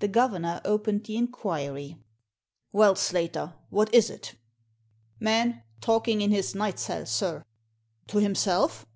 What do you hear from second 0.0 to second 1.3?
The governor opened the